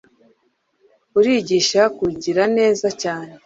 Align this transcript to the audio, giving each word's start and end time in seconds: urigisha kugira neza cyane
urigisha 1.17 1.81
kugira 1.97 2.43
neza 2.57 2.87
cyane 3.01 3.31